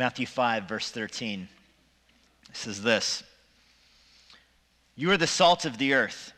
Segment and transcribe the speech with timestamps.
[0.00, 1.46] Matthew 5, verse 13.
[2.48, 3.22] It says this
[4.96, 6.32] You are the salt of the earth.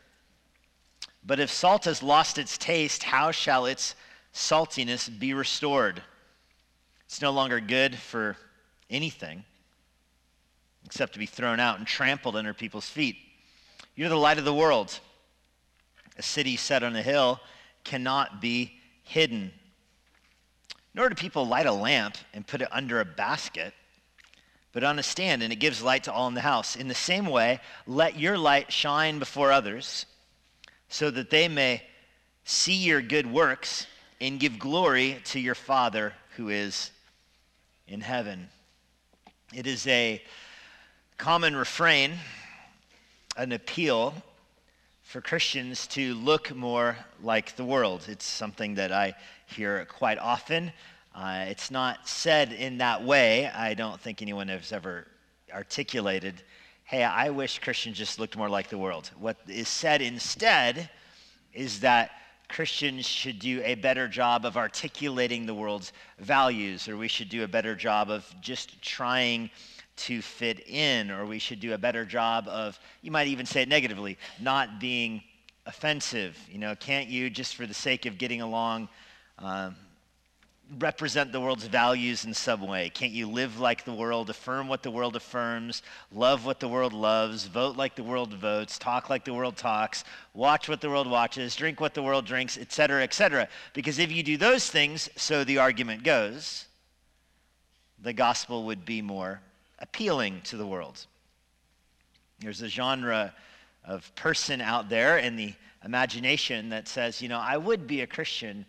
[1.25, 3.95] But if salt has lost its taste, how shall its
[4.33, 6.03] saltiness be restored?
[7.05, 8.35] It's no longer good for
[8.89, 9.45] anything
[10.85, 13.15] except to be thrown out and trampled under people's feet.
[13.95, 14.99] You're the light of the world.
[16.17, 17.39] A city set on a hill
[17.85, 19.53] cannot be hidden.
[20.93, 23.73] Nor do people light a lamp and put it under a basket,
[24.71, 26.75] but on a stand, and it gives light to all in the house.
[26.75, 30.05] In the same way, let your light shine before others,
[30.89, 31.81] so that they may
[32.45, 33.87] see your good works
[34.21, 36.91] and give glory to your Father who is
[37.87, 38.49] in heaven.
[39.53, 40.21] It is a
[41.17, 42.13] common refrain,
[43.37, 44.13] an appeal
[45.03, 48.05] for Christians to look more like the world.
[48.07, 49.13] It's something that I
[49.53, 50.71] hear quite often.
[51.15, 53.47] Uh, it's not said in that way.
[53.47, 55.07] I don't think anyone has ever
[55.53, 56.41] articulated,
[56.85, 59.11] hey, I wish Christians just looked more like the world.
[59.19, 60.89] What is said instead
[61.53, 62.11] is that
[62.49, 67.43] Christians should do a better job of articulating the world's values, or we should do
[67.43, 69.49] a better job of just trying
[69.95, 73.61] to fit in, or we should do a better job of, you might even say
[73.61, 75.21] it negatively, not being
[75.65, 76.37] offensive.
[76.51, 78.89] You know, can't you, just for the sake of getting along,
[79.39, 79.75] um,
[80.79, 82.89] represent the world's values in some way?
[82.89, 86.93] Can't you live like the world, affirm what the world affirms, love what the world
[86.93, 90.03] loves, vote like the world votes, talk like the world talks,
[90.33, 93.47] watch what the world watches, drink what the world drinks, etc., etc.?
[93.73, 96.65] Because if you do those things, so the argument goes,
[98.01, 99.41] the gospel would be more
[99.79, 101.05] appealing to the world.
[102.39, 103.33] There's a genre
[103.85, 105.53] of person out there in the
[105.83, 108.65] imagination that says, you know, I would be a Christian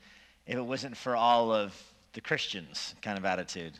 [0.47, 1.75] if it wasn't for all of
[2.13, 3.73] the Christians kind of attitude.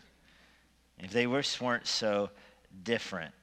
[0.99, 2.31] If they were, weren't so
[2.83, 3.35] different.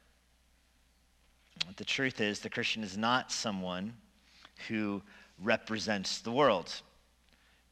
[1.66, 3.94] But the truth is, the Christian is not someone
[4.68, 5.02] who
[5.42, 6.74] represents the world.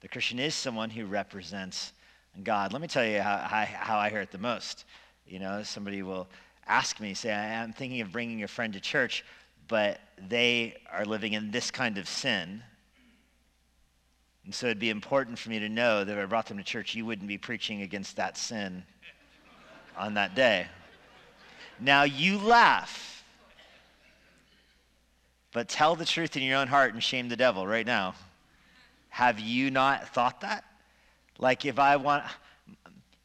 [0.02, 1.94] The Christian is someone who represents
[2.44, 2.72] God.
[2.72, 4.86] Let me tell you how, how, how I hear it the most.
[5.28, 6.28] You know, somebody will
[6.68, 9.26] ask me, say, I'm thinking of bringing a friend to church,
[9.68, 12.64] but they are living in this kind of sin.
[14.50, 16.64] And so it'd be important for me to know that if I brought them to
[16.64, 18.82] church, you wouldn't be preaching against that sin
[19.96, 20.66] on that day.
[21.80, 23.24] Now you laugh,
[25.52, 28.16] but tell the truth in your own heart and shame the devil right now.
[29.10, 30.64] Have you not thought that?
[31.38, 32.24] Like if I want,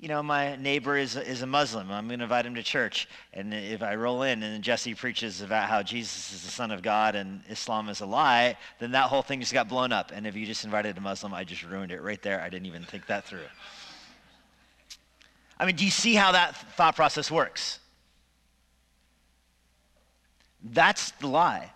[0.00, 1.90] you know, my neighbor is, is a Muslim.
[1.90, 3.08] I'm going to invite him to church.
[3.32, 6.82] And if I roll in and Jesse preaches about how Jesus is the Son of
[6.82, 10.10] God and Islam is a lie, then that whole thing just got blown up.
[10.12, 12.40] And if you just invited a Muslim, I just ruined it right there.
[12.40, 13.46] I didn't even think that through.
[15.58, 17.78] I mean, do you see how that thought process works?
[20.62, 21.70] That's the lie.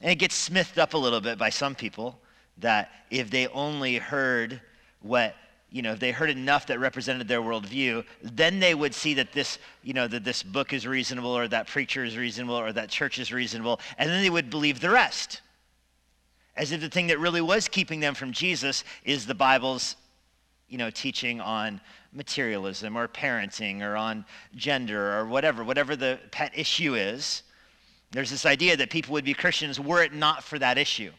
[0.00, 2.20] And it gets smithed up a little bit by some people
[2.58, 4.60] that if they only heard
[5.00, 5.34] what
[5.70, 9.32] you know, if they heard enough that represented their worldview, then they would see that
[9.32, 12.88] this, you know, that this book is reasonable or that preacher is reasonable or that
[12.88, 15.42] church is reasonable, and then they would believe the rest.
[16.56, 19.96] As if the thing that really was keeping them from Jesus is the Bible's,
[20.68, 21.80] you know, teaching on
[22.12, 24.24] materialism or parenting or on
[24.56, 27.42] gender or whatever, whatever the pet issue is.
[28.10, 31.12] There's this idea that people would be Christians were it not for that issue.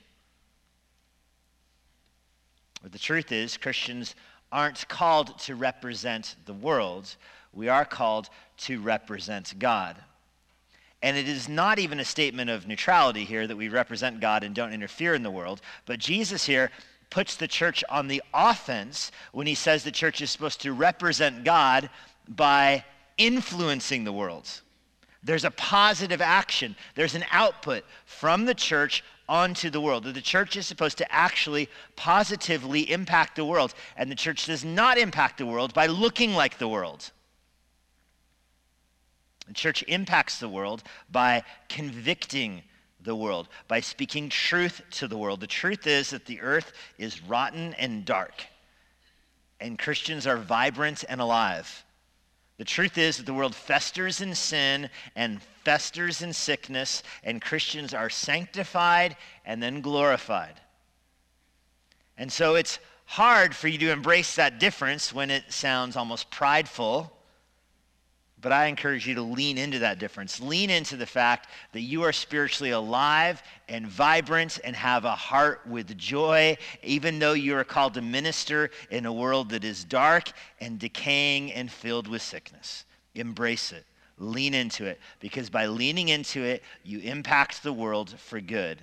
[2.81, 4.16] But the truth is, Christians
[4.52, 7.16] aren't called to represent the world,
[7.54, 9.96] we are called to represent God.
[11.02, 14.54] And it is not even a statement of neutrality here that we represent God and
[14.54, 16.72] don't interfere in the world, but Jesus here
[17.10, 21.44] puts the church on the offense when he says the church is supposed to represent
[21.44, 21.90] God
[22.28, 22.84] by
[23.18, 24.50] influencing the world.
[25.24, 30.03] There's a positive action, there's an output from the church onto the world.
[30.03, 33.74] That the church is supposed to actually positively impact the world.
[33.95, 37.12] And the church does not impact the world by looking like the world.
[39.48, 42.63] The church impacts the world by convicting
[43.01, 45.39] the world, by speaking truth to the world.
[45.39, 48.45] The truth is that the earth is rotten and dark,
[49.59, 51.86] and Christians are vibrant and alive.
[52.57, 57.94] The truth is that the world festers in sin and festers in sickness, and Christians
[57.94, 60.60] are sanctified and then glorified.
[62.18, 67.12] And so it's hard for you to embrace that difference when it sounds almost prideful
[68.42, 70.39] but I encourage you to lean into that difference.
[70.39, 75.62] Lean into the fact that you are spiritually alive and vibrant and have a heart
[75.68, 80.31] with joy, even though you are called to minister in a world that is dark
[80.62, 82.86] and decaying and filled with sickness.
[83.13, 83.86] Embrace it.
[84.19, 85.00] Lean into it.
[85.19, 88.81] Because by leaning into it, you impact the world for good.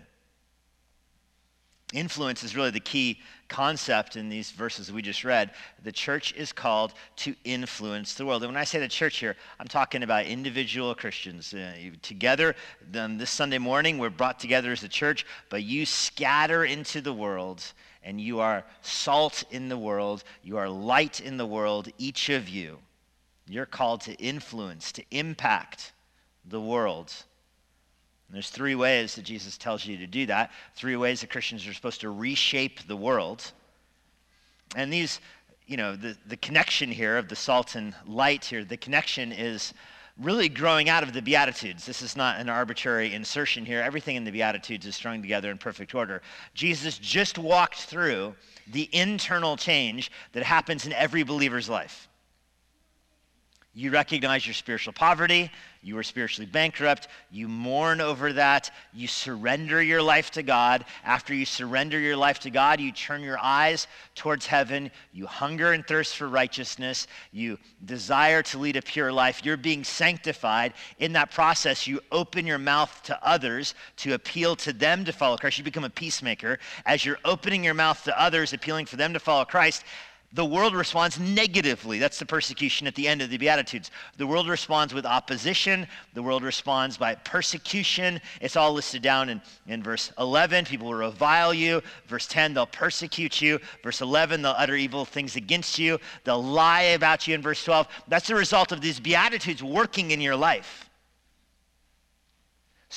[1.93, 5.53] Influence is really the key concept in these verses we just read.
[5.85, 8.43] The church is called to influence the world.
[8.43, 11.55] And when I say the church here, I'm talking about individual Christians.
[11.55, 12.57] Uh, together,
[12.91, 17.13] then this Sunday morning, we're brought together as a church, but you scatter into the
[17.13, 17.63] world
[18.03, 20.25] and you are salt in the world.
[20.43, 22.79] You are light in the world, each of you.
[23.49, 25.93] You're called to influence, to impact
[26.45, 27.13] the world.
[28.29, 30.51] And there's three ways that Jesus tells you to do that.
[30.75, 33.53] Three ways that Christians are supposed to reshape the world.
[34.75, 35.21] And these,
[35.67, 39.73] you know, the, the connection here of the salt and light here, the connection is
[40.19, 41.85] really growing out of the Beatitudes.
[41.85, 43.81] This is not an arbitrary insertion here.
[43.83, 46.23] Everything in the Beatitudes is strung together in perfect order.
[46.55, 48.35] Jesus just walked through
[48.73, 52.09] the internal change that happens in every believer's life.
[53.77, 55.51] You recognize your spiritual poverty.
[55.83, 57.09] You are spiritually bankrupt.
[57.31, 58.71] You mourn over that.
[58.95, 60.87] You surrender your life to God.
[61.05, 64.91] After you surrender your life to God, you turn your eyes towards heaven.
[65.13, 67.07] You hunger and thirst for righteousness.
[67.33, 69.45] You desire to lead a pure life.
[69.45, 70.73] You're being sanctified.
[70.99, 75.37] In that process, you open your mouth to others to appeal to them to follow
[75.37, 75.59] Christ.
[75.59, 76.59] You become a peacemaker.
[76.87, 79.85] As you're opening your mouth to others, appealing for them to follow Christ,
[80.33, 81.99] the world responds negatively.
[81.99, 83.91] That's the persecution at the end of the Beatitudes.
[84.17, 85.87] The world responds with opposition.
[86.15, 88.21] The world responds by persecution.
[88.41, 90.65] It's all listed down in, in verse 11.
[90.67, 91.83] People will revile you.
[92.07, 93.61] Verse 10, they'll persecute you.
[93.83, 95.99] Verse 11, they'll utter evil things against you.
[96.25, 97.89] They'll lie about you in verse 12.
[98.09, 100.86] That's the result of these Beatitudes working in your life.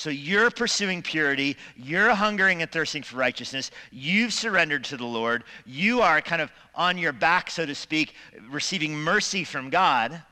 [0.00, 1.58] So you're pursuing purity.
[1.76, 3.70] You're hungering and thirsting for righteousness.
[3.92, 5.44] You've surrendered to the Lord.
[5.66, 8.14] You are kind of on your back, so to speak,
[8.48, 10.22] receiving mercy from God.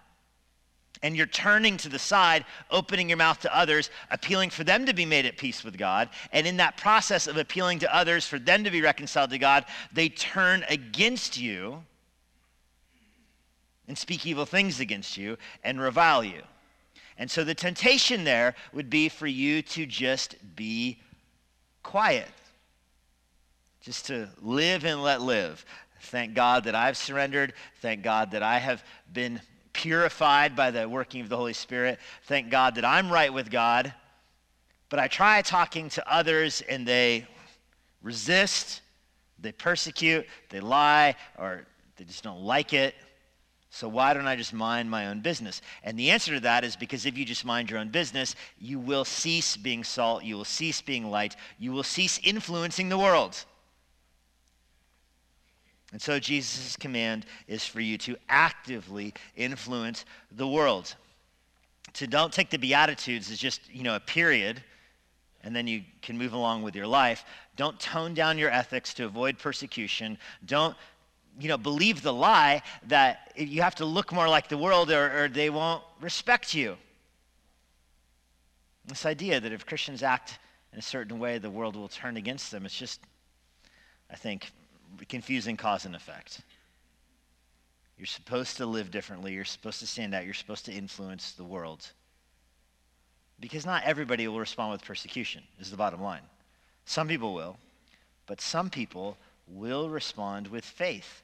[1.03, 4.94] And you're turning to the side, opening your mouth to others, appealing for them to
[4.94, 6.09] be made at peace with God.
[6.32, 9.67] And in that process of appealing to others for them to be reconciled to God,
[9.93, 11.85] they turn against you
[13.87, 16.41] and speak evil things against you and revile you.
[17.19, 21.00] And so the temptation there would be for you to just be
[21.82, 22.29] quiet,
[23.81, 25.65] just to live and let live.
[26.00, 27.55] Thank God that I've surrendered.
[27.81, 29.41] Thank God that I have been
[29.73, 31.99] purified by the working of the Holy Spirit.
[32.25, 33.93] Thank God that I'm right with God.
[34.88, 37.26] But I try talking to others and they
[38.03, 38.81] resist,
[39.41, 41.67] they persecute, they lie, or
[41.97, 42.94] they just don't like it.
[43.70, 45.61] So why don't I just mind my own business?
[45.85, 48.79] And the answer to that is because if you just mind your own business, you
[48.79, 53.44] will cease being salt, you will cease being light, you will cease influencing the world.
[55.93, 60.94] And so Jesus' command is for you to actively influence the world.
[61.94, 64.62] To don't take the Beatitudes as just, you know, a period,
[65.43, 67.25] and then you can move along with your life.
[67.56, 70.19] Don't tone down your ethics to avoid persecution.
[70.44, 70.76] Don't
[71.38, 75.25] you know, believe the lie that you have to look more like the world or,
[75.25, 76.76] or they won't respect you.
[78.87, 80.38] This idea that if Christians act
[80.73, 83.00] in a certain way, the world will turn against them, it's just,
[84.11, 84.50] I think,
[85.08, 86.41] confusing cause and effect.
[87.96, 89.32] You're supposed to live differently.
[89.32, 90.24] You're supposed to stand out.
[90.24, 91.91] You're supposed to influence the world.
[93.41, 96.22] Because not everybody will respond with persecution, is the bottom line.
[96.84, 97.58] Some people will,
[98.27, 101.22] but some people will respond with faith.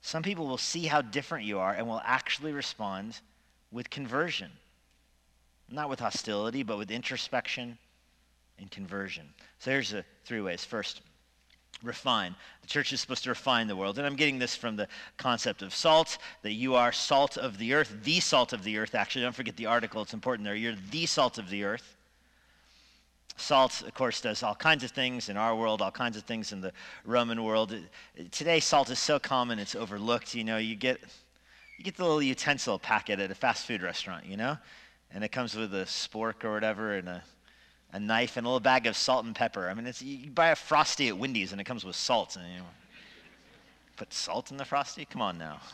[0.00, 3.20] Some people will see how different you are and will actually respond
[3.70, 4.50] with conversion.
[5.70, 7.78] Not with hostility, but with introspection
[8.58, 9.28] and conversion.
[9.58, 10.64] So here's the three ways.
[10.64, 11.02] First,
[11.82, 12.34] refine.
[12.62, 13.98] The church is supposed to refine the world.
[13.98, 17.74] And I'm getting this from the concept of salt, that you are salt of the
[17.74, 19.22] earth, the salt of the earth, actually.
[19.22, 20.54] Don't forget the article, it's important there.
[20.54, 21.96] You're the salt of the earth.
[23.40, 26.52] Salt, of course, does all kinds of things in our world, all kinds of things
[26.52, 26.72] in the
[27.04, 27.74] Roman world.
[28.32, 30.34] Today, salt is so common, it's overlooked.
[30.34, 31.00] You know, you get,
[31.76, 34.58] you get the little utensil packet at a fast food restaurant, you know?
[35.12, 37.22] And it comes with a spork or whatever and a,
[37.92, 39.68] a knife and a little bag of salt and pepper.
[39.68, 42.36] I mean, you buy a Frosty at Wendy's and it comes with salt.
[42.36, 42.62] And you
[43.96, 45.04] put salt in the Frosty?
[45.04, 45.60] Come on now.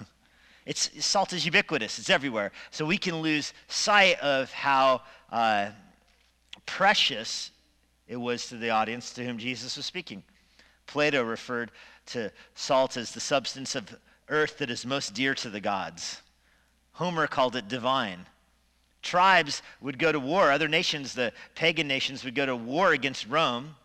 [0.67, 2.51] It's, salt is ubiquitous, it's everywhere.
[2.71, 5.69] So we can lose sight of how uh,
[6.67, 7.51] precious
[8.07, 10.23] it was to the audience to whom Jesus was speaking.
[10.87, 11.71] Plato referred
[12.07, 13.97] to salt as the substance of
[14.29, 16.21] earth that is most dear to the gods.
[16.93, 18.27] Homer called it divine.
[19.03, 23.27] Tribes would go to war, other nations, the pagan nations, would go to war against
[23.29, 23.77] Rome,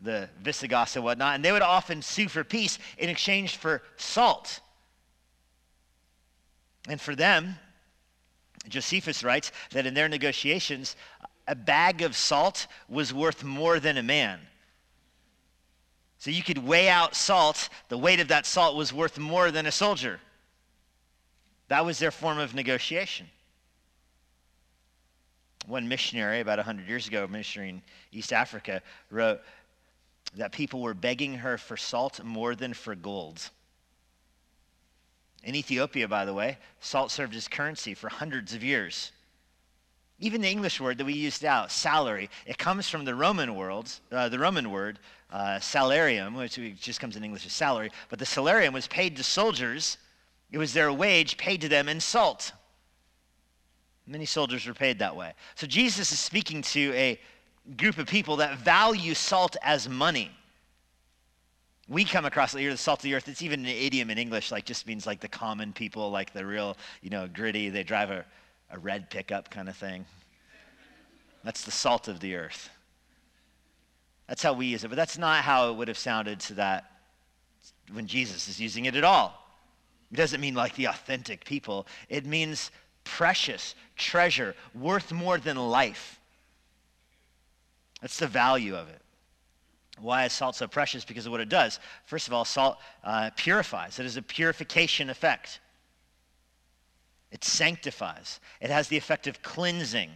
[0.00, 4.60] the Visigoths and whatnot, and they would often sue for peace in exchange for salt.
[6.88, 7.56] And for them,
[8.68, 10.96] Josephus writes that in their negotiations,
[11.46, 14.40] a bag of salt was worth more than a man.
[16.18, 19.66] So you could weigh out salt, the weight of that salt was worth more than
[19.66, 20.20] a soldier.
[21.68, 23.26] That was their form of negotiation.
[25.66, 29.40] One missionary, about 100 years ago, in East Africa, wrote
[30.36, 33.50] that people were begging her for salt more than for gold.
[35.42, 39.12] In Ethiopia, by the way, salt served as currency for hundreds of years.
[40.18, 43.92] Even the English word that we used out, salary, it comes from the Roman world,
[44.10, 44.98] uh, the Roman word
[45.30, 47.90] uh, salarium, which just comes in English as salary.
[48.08, 49.98] But the salarium was paid to soldiers.
[50.50, 52.52] It was their wage paid to them in salt.
[54.06, 55.32] Many soldiers were paid that way.
[55.54, 57.20] So Jesus is speaking to a
[57.76, 60.30] group of people that value salt as money.
[61.88, 63.28] We come across the salt of the earth.
[63.28, 66.46] It's even an idiom in English, like just means like the common people, like the
[66.46, 67.68] real, you know, gritty.
[67.68, 68.24] They drive a,
[68.70, 70.04] a red pickup kind of thing.
[71.44, 72.70] That's the salt of the earth.
[74.26, 74.88] That's how we use it.
[74.88, 76.90] But that's not how it would have sounded to that
[77.92, 79.40] when Jesus is using it at all.
[80.12, 81.86] It doesn't mean like the authentic people.
[82.08, 82.70] It means
[83.04, 86.20] precious, treasure, worth more than life.
[88.00, 89.00] That's the value of it.
[89.98, 91.04] Why is salt so precious?
[91.04, 91.80] Because of what it does.
[92.04, 93.98] First of all, salt uh, purifies.
[93.98, 95.60] It has a purification effect.
[97.30, 98.40] It sanctifies.
[98.60, 100.10] It has the effect of cleansing,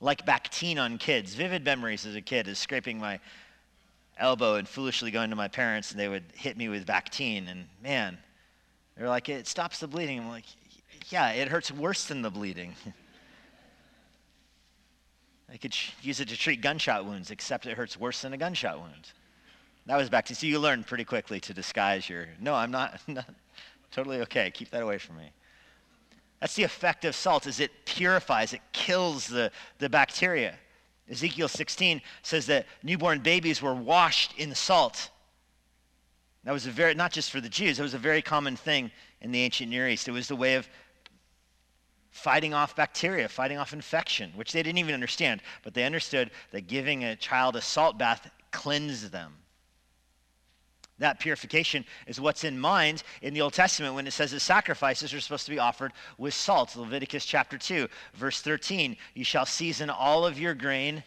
[0.00, 1.34] like Bactine on kids.
[1.34, 3.20] Vivid memories as a kid is scraping my
[4.18, 7.48] elbow and foolishly going to my parents, and they would hit me with Bactine.
[7.48, 8.18] And man,
[8.96, 10.18] they're like, it stops the bleeding.
[10.18, 10.44] I'm like,
[11.08, 12.74] yeah, it hurts worse than the bleeding.
[15.52, 18.78] I could use it to treat gunshot wounds, except it hurts worse than a gunshot
[18.78, 19.12] wound.
[19.86, 22.28] That was to so you learn pretty quickly to disguise your.
[22.38, 23.28] No, I'm not, not
[23.90, 24.50] totally okay.
[24.52, 25.32] Keep that away from me.
[26.40, 30.54] That's the effect of salt is it purifies, it kills the, the bacteria.
[31.10, 35.10] Ezekiel 16 says that newborn babies were washed in salt.
[36.44, 38.90] That was a very, not just for the Jews, that was a very common thing
[39.20, 40.08] in the ancient Near East.
[40.08, 40.68] It was the way of
[42.10, 45.42] fighting off bacteria, fighting off infection, which they didn't even understand.
[45.62, 49.34] But they understood that giving a child a salt bath cleansed them.
[51.00, 55.14] That purification is what's in mind in the Old Testament when it says that sacrifices
[55.14, 56.76] are supposed to be offered with salt.
[56.76, 58.96] Leviticus chapter 2, verse 13.
[59.14, 61.02] You shall season all of your grain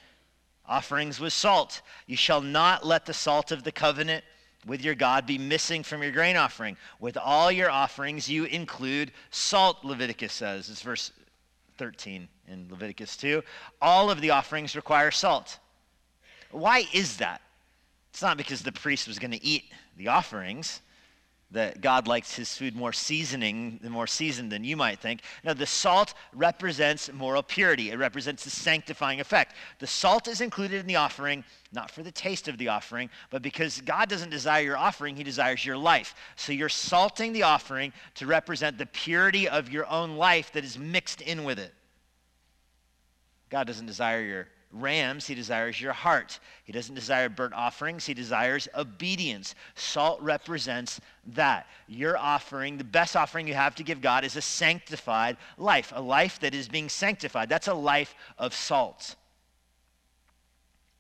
[0.65, 1.83] offerings with salt.
[2.07, 4.23] You shall not let the salt of the covenant
[4.65, 6.75] with your God be missing from your grain offering.
[6.99, 10.71] With all your offerings, you include salt, Leviticus says.
[10.71, 11.11] It's verse
[11.77, 13.43] 13 in Leviticus 2.
[13.79, 15.59] All of the offerings require salt.
[16.49, 17.42] Why is that?
[18.13, 20.81] It's not because the priest was going to eat the offerings
[21.49, 25.21] that God likes his food more seasoning, more seasoned than you might think.
[25.43, 27.89] No, the salt represents moral purity.
[27.89, 29.55] It represents the sanctifying effect.
[29.79, 33.41] The salt is included in the offering, not for the taste of the offering, but
[33.41, 36.13] because God doesn't desire your offering, he desires your life.
[36.35, 40.77] So you're salting the offering to represent the purity of your own life that is
[40.77, 41.73] mixed in with it.
[43.49, 46.39] God doesn't desire your rams, he desires your heart.
[46.63, 49.55] He doesn't desire burnt offerings, he desires obedience.
[49.75, 51.67] Salt represents that.
[51.87, 56.01] Your offering, the best offering you have to give God, is a sanctified life, a
[56.01, 57.49] life that is being sanctified.
[57.49, 59.15] That's a life of salt.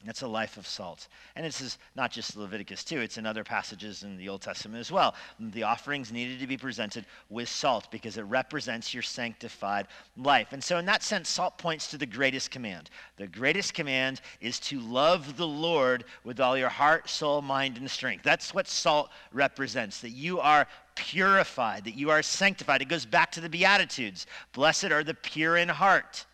[0.05, 1.07] That's a life of salt.
[1.35, 4.81] And this is not just Leviticus 2, it's in other passages in the Old Testament
[4.81, 5.15] as well.
[5.39, 10.49] The offerings needed to be presented with salt because it represents your sanctified life.
[10.51, 12.89] And so, in that sense, salt points to the greatest command.
[13.15, 17.89] The greatest command is to love the Lord with all your heart, soul, mind, and
[17.89, 18.23] strength.
[18.23, 22.81] That's what salt represents, that you are purified, that you are sanctified.
[22.81, 24.27] It goes back to the Beatitudes.
[24.51, 26.25] Blessed are the pure in heart.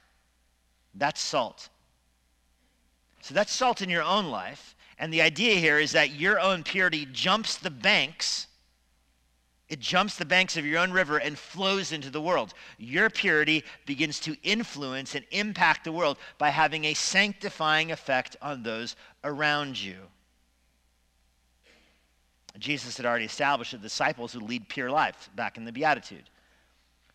[0.96, 1.70] That's salt.
[3.22, 4.76] So that's salt in your own life.
[4.98, 8.48] And the idea here is that your own purity jumps the banks.
[9.70, 12.54] It jumps the banks of your own river and flows into the world.
[12.78, 18.64] Your purity begins to influence and impact the world by having a sanctifying effect on
[18.64, 19.96] those around you.
[22.58, 26.30] Jesus had already established the disciples who lead pure life back in the Beatitude.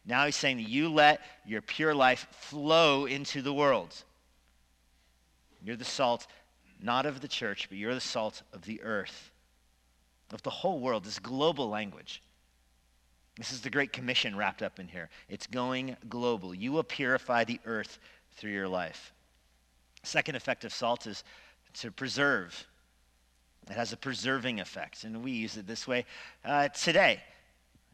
[0.07, 3.95] Now he's saying that you let your pure life flow into the world.
[5.65, 6.27] You're the salt,
[6.81, 9.31] not of the church, but you're the salt of the earth,
[10.31, 12.23] of the whole world, this global language.
[13.37, 15.09] This is the Great Commission wrapped up in here.
[15.29, 16.55] It's going global.
[16.55, 17.99] You will purify the earth
[18.37, 19.13] through your life.
[20.03, 21.25] Second effect of salt is
[21.75, 22.67] to preserve.
[23.71, 26.05] It has a preserving effect, and we use it this way
[26.45, 27.23] uh, today.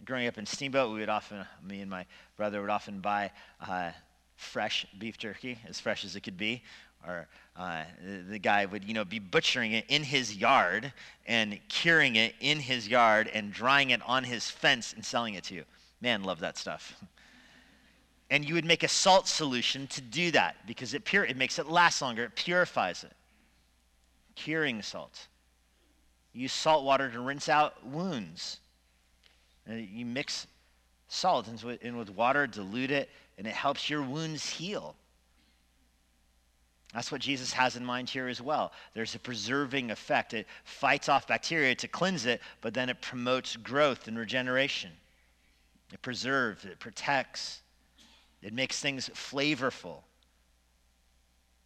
[0.05, 2.05] growing up in Steamboat, we would often, me and my
[2.37, 3.31] brother would often buy
[3.67, 3.93] uh,
[4.37, 6.63] fresh beef jerky, as fresh as it could be.
[7.07, 7.27] Or
[7.57, 7.85] uh,
[8.29, 10.93] the guy would, you know, be butchering it in his yard
[11.27, 15.45] and curing it in his yard and drying it on his fence and selling it
[15.45, 15.65] to you.
[16.01, 16.97] Man, love that stuff.
[18.33, 21.59] And you would make a salt solution to do that because it, pure, it makes
[21.59, 23.13] it last longer, it purifies it.
[24.37, 25.27] Curing salt.
[26.33, 28.61] use salt water to rinse out wounds.
[29.67, 30.47] And you mix
[31.09, 31.49] salt
[31.83, 34.95] in with water, dilute it, and it helps your wounds heal.
[36.93, 38.73] That's what Jesus has in mind here as well.
[38.95, 40.35] There's a preserving effect.
[40.35, 44.91] It fights off bacteria to cleanse it, but then it promotes growth and regeneration.
[45.93, 47.63] It preserves, it protects,
[48.43, 50.03] it makes things flavorful.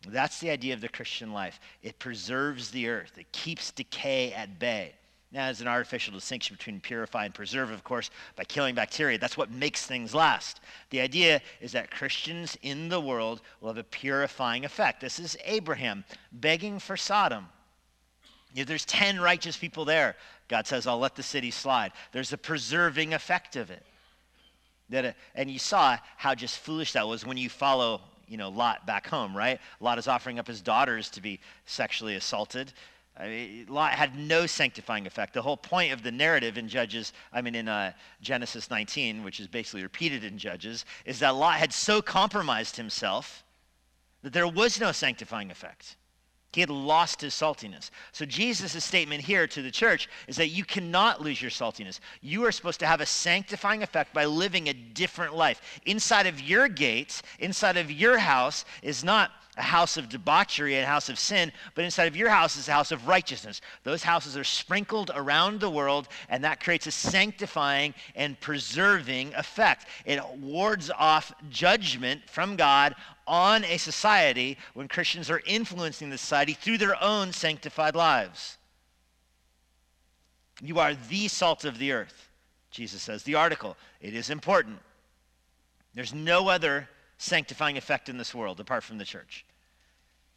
[0.06, 1.58] That's the idea of the Christian life.
[1.82, 4.94] It preserves the earth, it keeps decay at bay.
[5.34, 9.18] Now, there's an artificial distinction between purify and preserve, of course, by killing bacteria.
[9.18, 10.60] That's what makes things last.
[10.90, 15.00] The idea is that Christians in the world will have a purifying effect.
[15.00, 17.48] This is Abraham begging for Sodom.
[18.54, 20.14] If there's 10 righteous people there,
[20.46, 21.90] God says, I'll let the city slide.
[22.12, 23.84] There's a preserving effect of it.
[24.90, 28.50] That, uh, and you saw how just foolish that was when you follow you know,
[28.50, 29.60] Lot back home, right?
[29.80, 32.72] Lot is offering up his daughters to be sexually assaulted.
[33.16, 35.34] I mean, Lot had no sanctifying effect.
[35.34, 39.38] The whole point of the narrative in Judges, I mean, in uh, Genesis 19, which
[39.38, 43.44] is basically repeated in Judges, is that Lot had so compromised himself
[44.22, 45.96] that there was no sanctifying effect.
[46.54, 47.90] He had lost his saltiness.
[48.12, 51.98] So Jesus' statement here to the church is that you cannot lose your saltiness.
[52.20, 55.80] You are supposed to have a sanctifying effect by living a different life.
[55.84, 60.84] Inside of your gates, inside of your house, is not a house of debauchery, and
[60.84, 63.60] a house of sin, but inside of your house is a house of righteousness.
[63.84, 69.86] Those houses are sprinkled around the world, and that creates a sanctifying and preserving effect.
[70.04, 72.94] It wards off judgment from God
[73.26, 78.58] on a society when Christians are influencing the society through their own sanctified lives.
[80.60, 82.28] You are the salt of the earth,
[82.70, 83.22] Jesus says.
[83.22, 84.78] The article, it is important.
[85.94, 86.88] There's no other
[87.24, 89.44] sanctifying effect in this world apart from the church.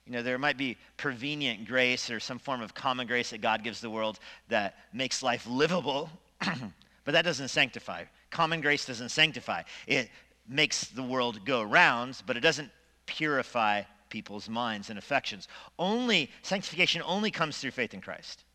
[0.05, 3.63] You know, there might be prevenient grace or some form of common grace that God
[3.63, 8.05] gives the world that makes life livable, but that doesn't sanctify.
[8.29, 9.63] Common grace doesn't sanctify.
[9.85, 10.09] It
[10.47, 12.71] makes the world go rounds, but it doesn't
[13.05, 15.49] purify people's minds and affections.
[15.77, 18.45] Only sanctification only comes through faith in Christ.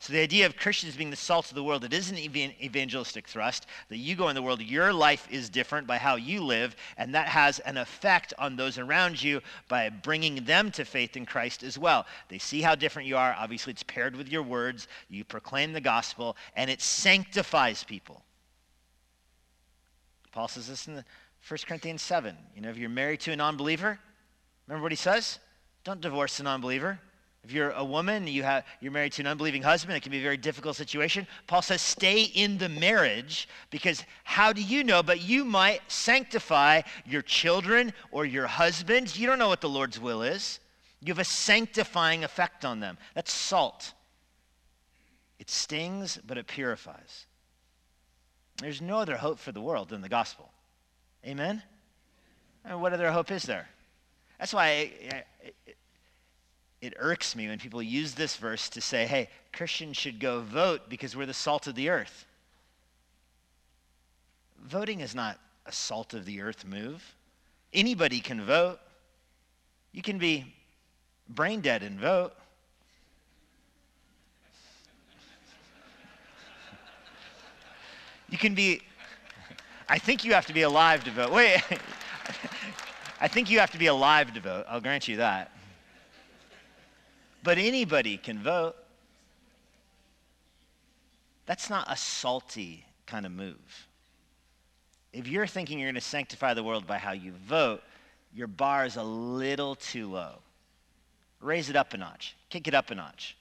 [0.00, 3.28] So the idea of Christians being the salt of the world, it is an evangelistic
[3.28, 6.74] thrust that you go in the world, your life is different by how you live,
[6.96, 11.26] and that has an effect on those around you by bringing them to faith in
[11.26, 12.06] Christ as well.
[12.30, 13.36] They see how different you are.
[13.38, 14.88] Obviously, it's paired with your words.
[15.10, 18.22] You proclaim the gospel, and it sanctifies people.
[20.32, 21.04] Paul says this in 1
[21.66, 22.34] Corinthians 7.
[22.56, 23.98] You know, if you're married to a non believer,
[24.66, 25.40] remember what he says?
[25.84, 27.00] Don't divorce a non believer.
[27.42, 30.18] If you're a woman, you have, you're married to an unbelieving husband, it can be
[30.18, 31.26] a very difficult situation.
[31.46, 35.02] Paul says, stay in the marriage because how do you know?
[35.02, 39.16] But you might sanctify your children or your husband.
[39.18, 40.60] You don't know what the Lord's will is.
[41.00, 42.98] You have a sanctifying effect on them.
[43.14, 43.94] That's salt.
[45.38, 47.24] It stings, but it purifies.
[48.58, 50.50] There's no other hope for the world than the gospel.
[51.26, 51.62] Amen?
[52.66, 53.66] And what other hope is there?
[54.38, 55.52] That's why I, I,
[56.80, 60.88] it irks me when people use this verse to say, hey, Christians should go vote
[60.88, 62.24] because we're the salt of the earth.
[64.64, 67.14] Voting is not a salt of the earth move.
[67.72, 68.78] Anybody can vote.
[69.92, 70.54] You can be
[71.28, 72.32] brain dead and vote.
[78.30, 78.80] You can be,
[79.88, 81.32] I think you have to be alive to vote.
[81.32, 81.60] Wait,
[83.20, 84.64] I think you have to be alive to vote.
[84.68, 85.50] I'll grant you that
[87.42, 88.76] but anybody can vote.
[91.46, 93.88] That's not a salty kind of move.
[95.12, 97.82] If you're thinking you're going to sanctify the world by how you vote,
[98.32, 100.34] your bar is a little too low.
[101.40, 103.36] Raise it up a notch, kick it up a notch.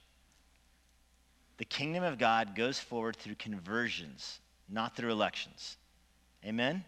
[1.58, 5.78] The kingdom of God goes forward through conversions, not through elections.
[6.46, 6.86] Amen?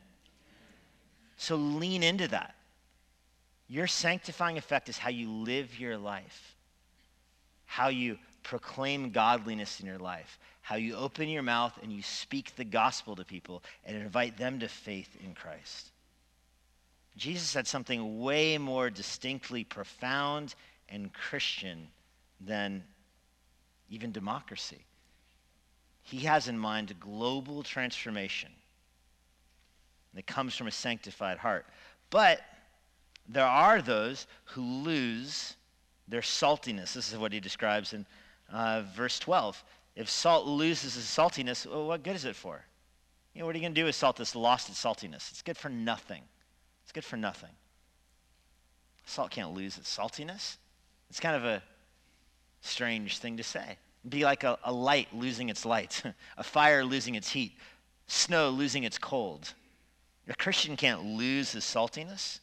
[1.36, 2.56] So lean into that.
[3.67, 6.56] Your sanctifying effect is how you live your life
[7.72, 12.54] how you proclaim godliness in your life, how you open your mouth and you speak
[12.58, 15.90] the gospel to people and invite them to faith in Christ.
[17.16, 20.54] Jesus said something way more distinctly profound
[20.90, 21.88] and Christian
[22.42, 22.84] than
[23.90, 24.84] even democracy.
[26.04, 28.52] He has in mind a global transformation
[30.14, 31.66] that comes from a sanctified heart.
[32.10, 32.42] But
[33.30, 35.56] there are those who lose
[36.12, 36.93] their saltiness.
[36.93, 38.06] This is what he describes in
[38.52, 39.63] uh, verse 12.
[39.95, 42.63] If salt loses its saltiness, well, what good is it for?
[43.34, 45.32] You know, what are you going to do with salt that's lost its saltiness?
[45.32, 46.21] It's good for nothing.
[46.84, 47.52] It's good for nothing.
[49.06, 50.58] Salt can't lose its saltiness.
[51.10, 51.63] It's kind of a
[52.60, 53.78] strange thing to say.
[54.04, 56.04] It'd be like a, a light losing its light,
[56.38, 57.54] a fire losing its heat,
[58.08, 59.54] snow losing its cold.
[60.28, 62.39] A Christian can't lose his saltiness.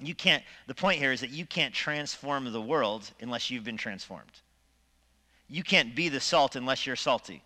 [0.00, 3.76] You can't, the point here is that you can't transform the world unless you've been
[3.76, 4.40] transformed.
[5.48, 7.42] You can't be the salt unless you're salty.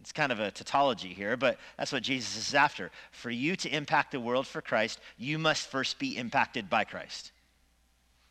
[0.00, 2.90] It's kind of a tautology here, but that's what Jesus is after.
[3.12, 7.32] For you to impact the world for Christ, you must first be impacted by Christ.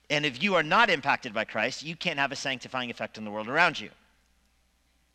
[0.10, 3.26] And if you are not impacted by Christ, you can't have a sanctifying effect on
[3.26, 3.90] the world around you.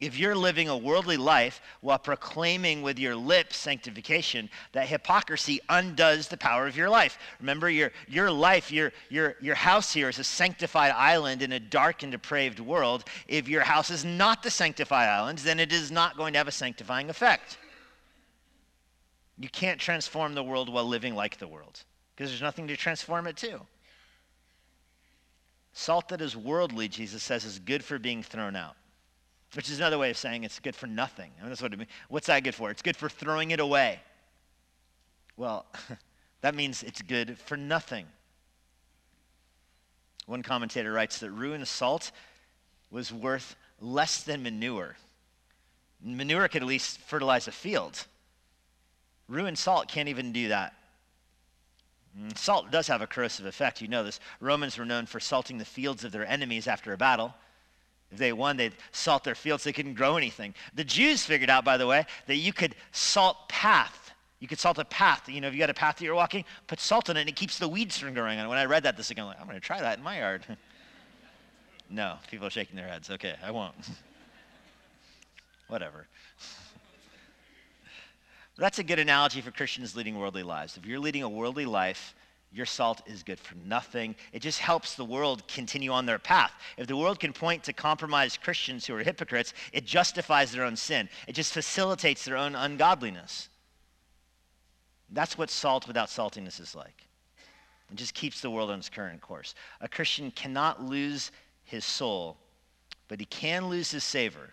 [0.00, 6.28] If you're living a worldly life while proclaiming with your lips sanctification, that hypocrisy undoes
[6.28, 7.18] the power of your life.
[7.40, 11.58] Remember, your, your life, your, your, your house here is a sanctified island in a
[11.58, 13.04] dark and depraved world.
[13.26, 16.48] If your house is not the sanctified island, then it is not going to have
[16.48, 17.58] a sanctifying effect.
[19.36, 21.82] You can't transform the world while living like the world
[22.14, 23.60] because there's nothing to transform it to.
[25.72, 28.76] Salt that is worldly, Jesus says, is good for being thrown out
[29.54, 31.30] which is another way of saying it's good for nothing.
[31.38, 31.90] I mean, that's what it means.
[32.08, 32.70] What's that good for?
[32.70, 34.00] It's good for throwing it away.
[35.36, 35.66] Well,
[36.42, 38.06] that means it's good for nothing.
[40.26, 42.10] One commentator writes that ruined salt
[42.90, 44.96] was worth less than manure.
[46.02, 48.06] Manure could at least fertilize a field.
[49.28, 50.74] Ruined salt can't even do that.
[52.18, 53.80] Mm, salt does have a corrosive effect.
[53.80, 54.20] You know this.
[54.40, 57.34] Romans were known for salting the fields of their enemies after a battle.
[58.10, 59.64] If they won, they'd salt their fields.
[59.64, 60.54] They couldn't grow anything.
[60.74, 64.12] The Jews figured out, by the way, that you could salt path.
[64.40, 65.28] You could salt a path.
[65.28, 67.28] You know, if you got a path that you're walking, put salt in it, and
[67.28, 68.38] it keeps the weeds from growing.
[68.38, 70.04] And when I read that this week, I'm like, I'm going to try that in
[70.04, 70.46] my yard.
[71.90, 73.10] no, people are shaking their heads.
[73.10, 73.74] Okay, I won't.
[75.68, 76.06] Whatever.
[78.56, 80.76] That's a good analogy for Christians leading worldly lives.
[80.76, 82.14] If you're leading a worldly life,
[82.50, 84.16] your salt is good for nothing.
[84.32, 86.52] It just helps the world continue on their path.
[86.78, 90.76] If the world can point to compromised Christians who are hypocrites, it justifies their own
[90.76, 91.08] sin.
[91.26, 93.50] It just facilitates their own ungodliness.
[95.10, 97.06] That's what salt without saltiness is like.
[97.90, 99.54] It just keeps the world on its current course.
[99.80, 101.30] A Christian cannot lose
[101.64, 102.38] his soul,
[103.08, 104.52] but he can lose his savor.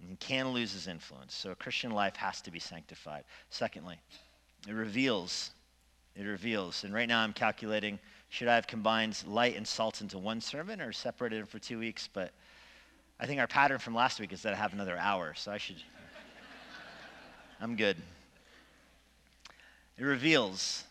[0.00, 1.34] And he can lose his influence.
[1.34, 3.24] So a Christian life has to be sanctified.
[3.50, 3.98] Secondly,
[4.66, 5.50] it reveals
[6.16, 6.84] it reveals.
[6.84, 7.98] And right now I'm calculating
[8.30, 11.80] should I have combined light and salt into one sermon or separated them for two
[11.80, 12.08] weeks?
[12.12, 12.32] But
[13.18, 15.58] I think our pattern from last week is that I have another hour, so I
[15.58, 15.76] should.
[17.60, 17.96] I'm good.
[19.98, 20.84] It reveals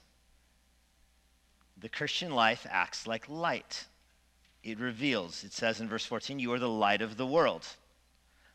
[1.77, 3.86] the Christian life acts like light.
[4.62, 5.45] It reveals.
[5.45, 7.65] It says in verse 14, you are the light of the world.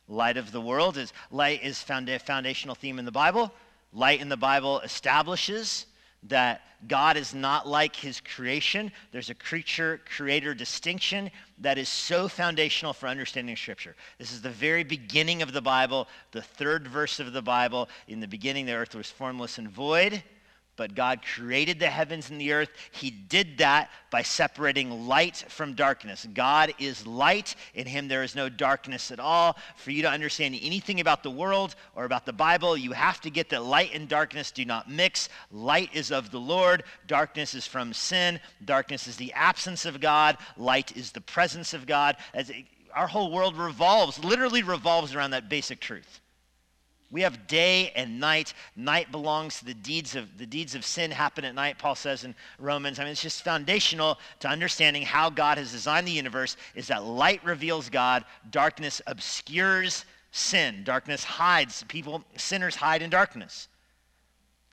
[0.06, 3.50] Light of the world is light is found, a foundational theme in the Bible.
[3.94, 5.86] Light in the Bible establishes
[6.28, 8.92] that God is not like his creation.
[9.12, 13.96] There's a creature creator distinction that is so foundational for understanding Scripture.
[14.18, 17.88] This is the very beginning of the Bible, the third verse of the Bible.
[18.08, 20.22] In the beginning, the earth was formless and void
[20.76, 22.70] but God created the heavens and the earth.
[22.90, 26.26] He did that by separating light from darkness.
[26.32, 27.54] God is light.
[27.74, 29.56] In him there is no darkness at all.
[29.76, 33.30] For you to understand anything about the world or about the Bible, you have to
[33.30, 35.28] get that light and darkness do not mix.
[35.50, 38.40] Light is of the Lord, darkness is from sin.
[38.64, 42.16] Darkness is the absence of God, light is the presence of God.
[42.32, 42.50] As
[42.94, 46.20] our whole world revolves, literally revolves around that basic truth.
[47.14, 48.54] We have day and night.
[48.74, 52.24] Night belongs to the deeds of the deeds of sin happen at night, Paul says
[52.24, 52.98] in Romans.
[52.98, 57.04] I mean, it's just foundational to understanding how God has designed the universe is that
[57.04, 60.82] light reveals God, darkness obscures sin.
[60.82, 61.84] Darkness hides.
[61.86, 63.68] People, sinners hide in darkness.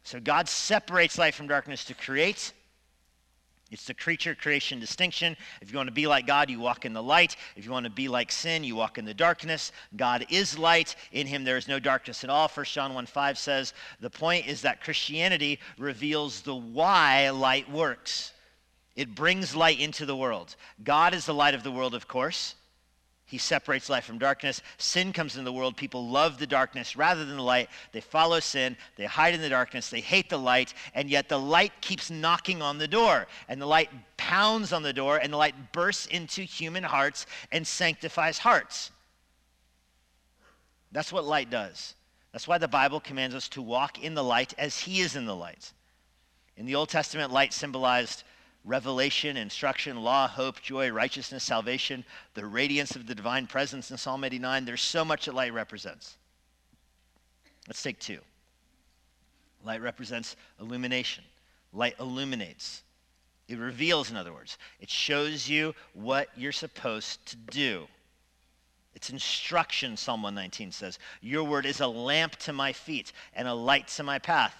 [0.01, 2.53] So God separates light from darkness to create
[3.71, 5.37] it's the creature creation distinction.
[5.61, 7.37] If you want to be like God, you walk in the light.
[7.55, 9.71] If you want to be like sin, you walk in the darkness.
[9.95, 10.97] God is light.
[11.13, 12.49] In him there is no darkness at all.
[12.49, 18.33] 1 John 1 5 says the point is that Christianity reveals the why light works.
[18.97, 20.57] It brings light into the world.
[20.83, 22.55] God is the light of the world, of course.
[23.31, 24.61] He separates light from darkness.
[24.77, 25.77] Sin comes into the world.
[25.77, 27.69] People love the darkness rather than the light.
[27.93, 28.75] They follow sin.
[28.97, 29.89] They hide in the darkness.
[29.89, 30.73] They hate the light.
[30.93, 33.27] And yet the light keeps knocking on the door.
[33.47, 35.15] And the light pounds on the door.
[35.15, 38.91] And the light bursts into human hearts and sanctifies hearts.
[40.91, 41.95] That's what light does.
[42.33, 45.25] That's why the Bible commands us to walk in the light as He is in
[45.25, 45.71] the light.
[46.57, 48.25] In the Old Testament, light symbolized
[48.63, 54.23] revelation, instruction, law, hope, joy, righteousness, salvation, the radiance of the divine presence in Psalm
[54.23, 54.65] 89.
[54.65, 56.17] There's so much that light represents.
[57.67, 58.19] Let's take two.
[59.63, 61.23] Light represents illumination.
[61.73, 62.83] Light illuminates.
[63.47, 67.87] It reveals, in other words, it shows you what you're supposed to do.
[68.93, 70.99] It's instruction, Psalm 119 says.
[71.21, 74.55] Your word is a lamp to my feet and a light to my path.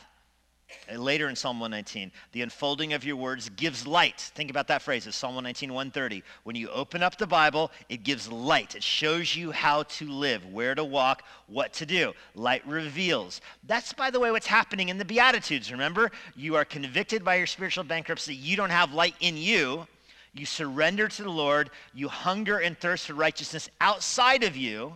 [0.87, 4.19] And later in Psalm 119, the unfolding of your words gives light.
[4.35, 5.07] Think about that phrase.
[5.07, 6.23] It's Psalm 119, 130.
[6.43, 8.75] When you open up the Bible, it gives light.
[8.75, 12.13] It shows you how to live, where to walk, what to do.
[12.35, 13.41] Light reveals.
[13.65, 15.71] That's, by the way, what's happening in the Beatitudes.
[15.71, 18.35] Remember, you are convicted by your spiritual bankruptcy.
[18.35, 19.87] You don't have light in you.
[20.33, 21.69] You surrender to the Lord.
[21.93, 24.93] You hunger and thirst for righteousness outside of you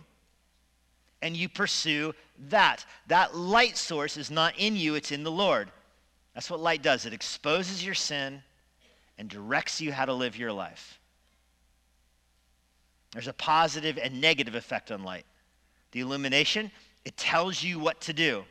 [1.22, 2.14] and you pursue
[2.48, 2.84] that.
[3.06, 5.70] That light source is not in you, it's in the Lord.
[6.34, 8.42] That's what light does it exposes your sin
[9.18, 10.98] and directs you how to live your life.
[13.12, 15.24] There's a positive and negative effect on light.
[15.92, 16.70] The illumination,
[17.06, 18.44] it tells you what to do.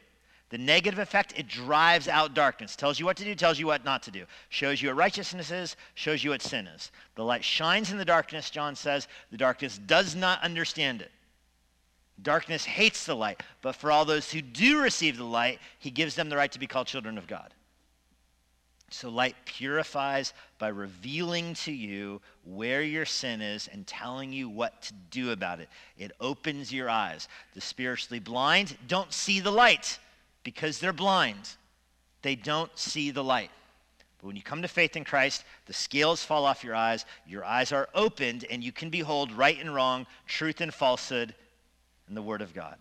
[0.49, 2.75] The negative effect, it drives out darkness.
[2.75, 4.25] Tells you what to do, tells you what not to do.
[4.49, 6.91] Shows you what righteousness is, shows you what sin is.
[7.15, 9.08] The light shines in the darkness, John says.
[9.32, 11.12] The darkness does not understand it.
[12.21, 16.15] Darkness hates the light, but for all those who do receive the light, he gives
[16.15, 17.54] them the right to be called children of God.
[18.89, 24.82] So light purifies by revealing to you where your sin is and telling you what
[24.84, 25.69] to do about it.
[25.97, 27.28] It opens your eyes.
[27.54, 29.99] The spiritually blind don't see the light
[30.43, 31.49] because they're blind.
[32.21, 33.51] They don't see the light.
[34.19, 37.43] But when you come to faith in Christ, the scales fall off your eyes, your
[37.43, 41.36] eyes are opened, and you can behold right and wrong, truth and falsehood
[42.08, 42.78] and the Word of God.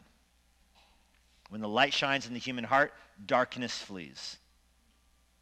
[1.51, 2.93] When the light shines in the human heart,
[3.27, 4.39] darkness flees.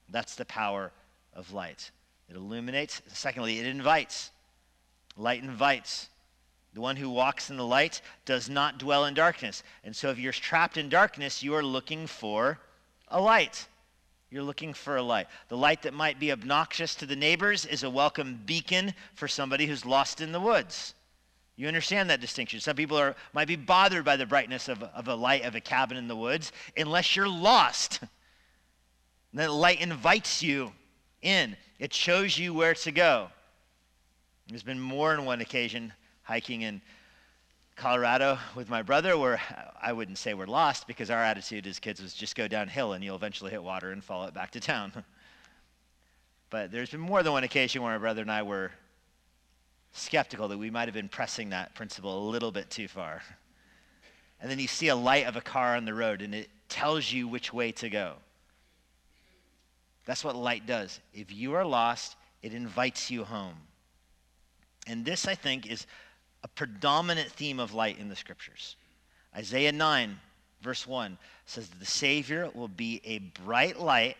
[0.08, 0.92] That's the power
[1.34, 1.90] of light.
[2.28, 3.02] It illuminates.
[3.08, 4.30] Secondly, it invites.
[5.16, 6.08] Light invites.
[6.74, 9.62] The one who walks in the light does not dwell in darkness.
[9.84, 12.58] And so if you're trapped in darkness, you are looking for
[13.08, 13.66] a light.
[14.30, 15.26] You're looking for a light.
[15.48, 19.66] The light that might be obnoxious to the neighbors is a welcome beacon for somebody
[19.66, 20.94] who's lost in the woods.
[21.62, 22.58] You understand that distinction.
[22.58, 25.60] Some people are, might be bothered by the brightness of, of a light of a
[25.60, 28.00] cabin in the woods unless you're lost.
[29.32, 30.72] the light invites you
[31.20, 33.28] in, it shows you where to go.
[34.48, 35.92] There's been more than one occasion
[36.24, 36.82] hiking in
[37.76, 39.40] Colorado with my brother where
[39.80, 43.04] I wouldn't say we're lost because our attitude as kids was just go downhill and
[43.04, 45.04] you'll eventually hit water and follow it back to town.
[46.50, 48.72] but there's been more than one occasion where my brother and I were
[49.92, 53.22] skeptical that we might have been pressing that principle a little bit too far.
[54.40, 57.12] And then you see a light of a car on the road and it tells
[57.12, 58.14] you which way to go.
[60.04, 61.00] That's what light does.
[61.14, 63.54] If you are lost, it invites you home.
[64.86, 65.86] And this, I think, is
[66.42, 68.76] a predominant theme of light in the scriptures.
[69.36, 70.18] Isaiah 9,
[70.60, 74.16] verse 1 says that the Savior will be a bright light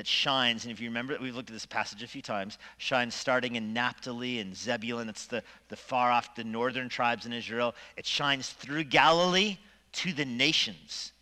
[0.00, 3.14] that shines, and if you remember, we've looked at this passage a few times, shines
[3.14, 5.10] starting in Naphtali and Zebulun.
[5.10, 7.74] It's the, the far off, the northern tribes in Israel.
[7.98, 9.58] It shines through Galilee
[9.92, 11.12] to the nations.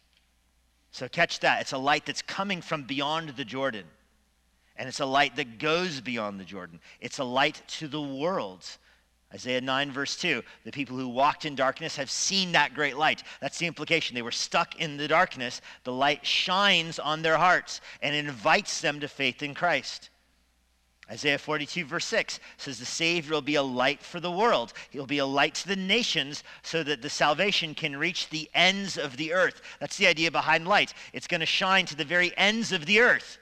[0.92, 1.60] So catch that.
[1.60, 3.86] It's a light that's coming from beyond the Jordan.
[4.76, 6.78] And it's a light that goes beyond the Jordan.
[7.00, 8.64] It's a light to the world.
[9.32, 13.22] Isaiah 9, verse 2 the people who walked in darkness have seen that great light.
[13.40, 14.14] That's the implication.
[14.14, 15.60] They were stuck in the darkness.
[15.84, 20.10] The light shines on their hearts and invites them to faith in Christ.
[21.10, 24.74] Isaiah 42, verse 6 says, The Savior will be a light for the world.
[24.90, 28.98] He'll be a light to the nations so that the salvation can reach the ends
[28.98, 29.62] of the earth.
[29.80, 30.92] That's the idea behind light.
[31.14, 33.38] It's going to shine to the very ends of the earth.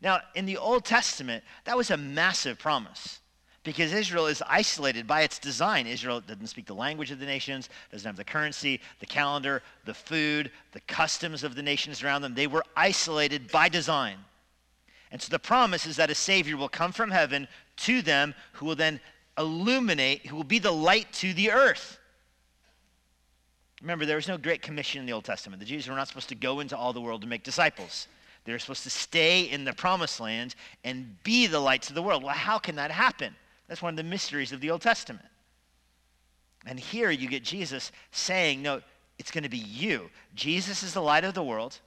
[0.00, 3.20] Now, in the Old Testament, that was a massive promise
[3.64, 5.86] because Israel is isolated by its design.
[5.86, 9.94] Israel doesn't speak the language of the nations, doesn't have the currency, the calendar, the
[9.94, 12.34] food, the customs of the nations around them.
[12.34, 14.18] They were isolated by design.
[15.10, 17.48] And so the promise is that a Savior will come from heaven
[17.78, 19.00] to them who will then
[19.38, 21.98] illuminate, who will be the light to the earth.
[23.80, 25.60] Remember, there was no great commission in the Old Testament.
[25.60, 28.08] The Jews were not supposed to go into all the world to make disciples.
[28.44, 32.02] They were supposed to stay in the promised land and be the light to the
[32.02, 32.22] world.
[32.22, 33.34] Well, how can that happen?
[33.68, 35.26] That's one of the mysteries of the Old Testament.
[36.66, 38.80] And here you get Jesus saying, no,
[39.18, 40.10] it's going to be you.
[40.34, 41.78] Jesus is the light of the world.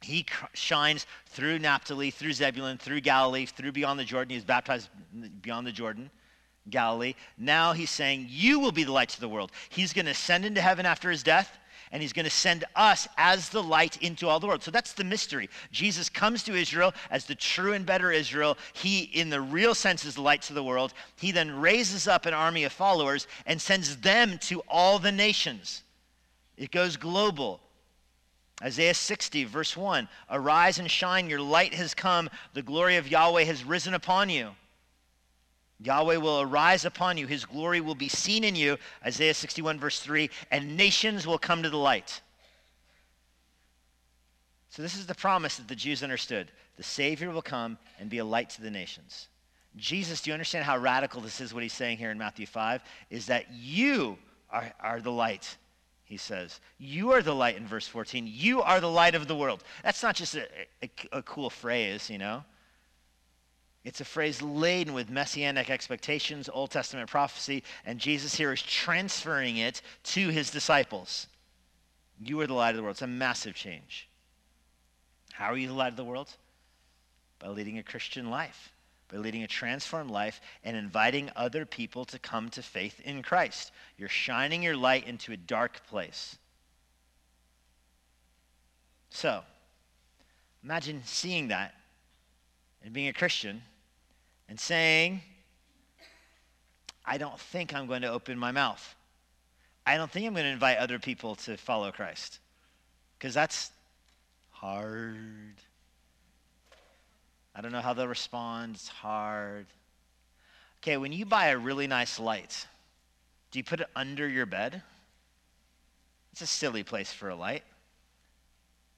[0.00, 4.30] He shines through Naphtali, through Zebulun, through Galilee, through beyond the Jordan.
[4.30, 4.88] He is baptized
[5.42, 6.10] beyond the Jordan.
[6.70, 7.14] Galilee.
[7.36, 9.52] Now he's saying, You will be the light to the world.
[9.68, 11.58] He's going to ascend into heaven after his death,
[11.92, 14.62] and he's going to send us as the light into all the world.
[14.62, 15.48] So that's the mystery.
[15.72, 18.56] Jesus comes to Israel as the true and better Israel.
[18.72, 20.94] He, in the real sense, is the light to the world.
[21.16, 25.82] He then raises up an army of followers and sends them to all the nations.
[26.56, 27.60] It goes global.
[28.62, 33.44] Isaiah 60, verse 1 Arise and shine, your light has come, the glory of Yahweh
[33.44, 34.50] has risen upon you.
[35.80, 40.00] Yahweh will arise upon you, his glory will be seen in you, Isaiah 61, verse
[40.00, 42.20] 3, and nations will come to the light.
[44.70, 46.50] So, this is the promise that the Jews understood.
[46.76, 49.28] The Savior will come and be a light to the nations.
[49.76, 52.82] Jesus, do you understand how radical this is, what he's saying here in Matthew 5?
[53.10, 54.18] Is that you
[54.50, 55.56] are, are the light
[56.04, 56.60] he says.
[56.78, 58.26] You are the light in verse 14.
[58.26, 59.62] You are the light of the world.
[59.84, 60.48] That's not just a,
[60.82, 62.44] a, a, cool phrase, you know.
[63.88, 69.56] It's a phrase laden with messianic expectations, Old Testament prophecy, and Jesus here is transferring
[69.56, 71.26] it to his disciples.
[72.20, 72.96] You are the light of the world.
[72.96, 74.06] It's a massive change.
[75.32, 76.28] How are you the light of the world?
[77.38, 78.74] By leading a Christian life
[79.10, 83.72] by leading a transformed life and inviting other people to come to faith in Christ.
[83.96, 86.36] You're shining your light into a dark place.
[89.08, 89.44] So,
[90.62, 91.74] imagine seeing that
[92.84, 93.62] and being a Christian
[94.48, 95.20] and saying,
[97.04, 98.94] I don't think I'm going to open my mouth.
[99.86, 102.40] I don't think I'm going to invite other people to follow Christ.
[103.18, 103.70] Because that's
[104.50, 105.54] hard.
[107.54, 108.76] I don't know how they'll respond.
[108.76, 109.66] It's hard.
[110.82, 112.66] Okay, when you buy a really nice light,
[113.50, 114.82] do you put it under your bed?
[116.32, 117.64] It's a silly place for a light.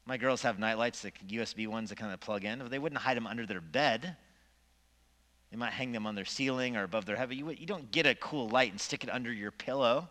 [0.05, 2.63] My girls have night lights, the USB ones that kind of plug in.
[2.69, 4.17] They wouldn't hide them under their bed.
[5.51, 7.33] They might hang them on their ceiling or above their head.
[7.33, 10.09] You, you don't get a cool light and stick it under your pillow.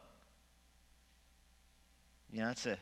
[2.31, 2.73] You know, it's a.
[2.73, 2.77] I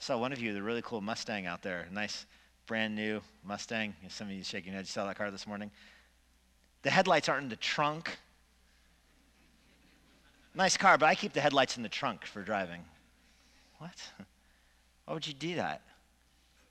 [0.00, 1.86] saw one of you, the really cool Mustang out there.
[1.92, 2.24] Nice
[2.66, 3.94] brand new Mustang.
[4.08, 4.86] Some of you shaking your head.
[4.86, 5.70] You saw that car this morning.
[6.82, 8.16] The headlights aren't in the trunk.
[10.54, 12.84] Nice car, but I keep the headlights in the trunk for driving.
[13.78, 13.96] What?
[15.04, 15.82] Why would you do that?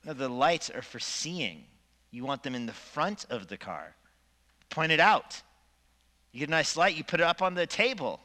[0.04, 1.64] No, the lights are for seeing.
[2.10, 3.94] You want them in the front of the car.
[4.70, 5.40] Point it out.
[6.32, 8.20] You get a nice light, you put it up on the table.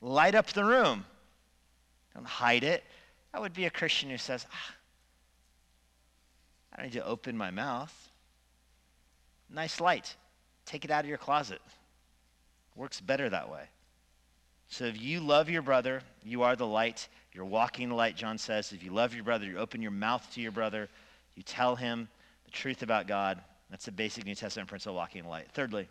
[0.00, 1.04] Light up the room.
[2.14, 2.84] Don't hide it.
[3.32, 4.74] That would be a Christian who says, ah,
[6.72, 7.92] I don't need to open my mouth.
[9.50, 10.14] Nice light.
[10.64, 11.60] Take it out of your closet.
[12.74, 13.64] Works better that way.
[14.68, 17.08] So if you love your brother, you are the light.
[17.34, 18.72] You're walking the light, John says.
[18.72, 20.88] If you love your brother, you open your mouth to your brother.
[21.34, 22.08] You tell him
[22.46, 23.38] the truth about God.
[23.72, 25.48] That's the basic New Testament principle of walking in light.
[25.54, 25.88] Thirdly,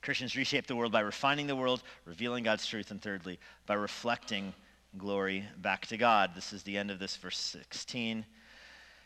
[0.00, 2.90] Christians reshape the world by refining the world, revealing God's truth.
[2.90, 4.54] And thirdly, by reflecting
[4.96, 6.30] glory back to God.
[6.34, 8.24] This is the end of this verse 16.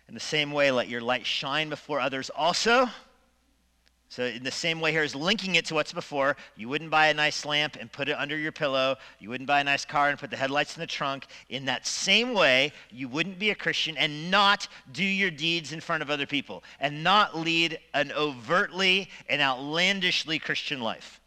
[0.06, 2.88] In the same way, let your light shine before others also.
[4.11, 6.37] So, in the same way, here is linking it to what's before.
[6.57, 8.96] You wouldn't buy a nice lamp and put it under your pillow.
[9.20, 11.29] You wouldn't buy a nice car and put the headlights in the trunk.
[11.49, 15.81] In that same way, you wouldn't be a Christian and not do your deeds in
[15.81, 21.20] front of other people and not lead an overtly and outlandishly Christian life.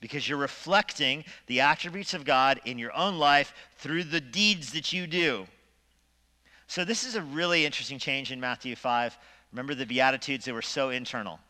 [0.00, 4.92] Because you're reflecting the attributes of God in your own life through the deeds that
[4.92, 5.46] you do.
[6.66, 9.16] So, this is a really interesting change in Matthew 5.
[9.52, 11.40] Remember the Beatitudes, they were so internal.